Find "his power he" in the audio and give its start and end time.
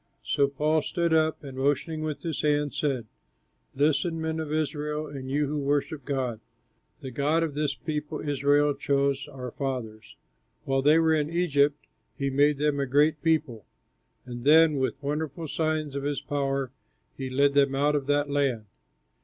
16.01-17.29